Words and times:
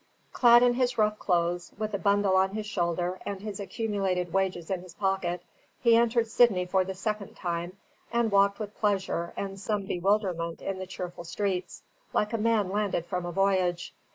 Clad 0.31 0.63
in 0.63 0.73
his 0.73 0.97
rough 0.97 1.19
clothes, 1.19 1.73
with 1.77 1.93
a 1.93 1.99
bundle 1.99 2.35
on 2.35 2.55
his 2.55 2.65
shoulder 2.65 3.19
and 3.23 3.39
his 3.39 3.59
accumulated 3.59 4.33
wages 4.33 4.71
in 4.71 4.81
his 4.81 4.95
pocket, 4.95 5.43
he 5.79 5.95
entered 5.95 6.25
Sydney 6.25 6.65
for 6.65 6.83
the 6.83 6.95
second 6.95 7.35
time, 7.35 7.77
and 8.11 8.31
walked 8.31 8.57
with 8.57 8.75
pleasure 8.75 9.31
and 9.37 9.59
some 9.59 9.83
bewilderment 9.85 10.59
in 10.59 10.79
the 10.79 10.87
cheerful 10.87 11.23
streets, 11.23 11.83
like 12.13 12.33
a 12.33 12.39
man 12.39 12.69
landed 12.71 13.05
from 13.05 13.27
a 13.27 13.31
voyage. 13.31 13.93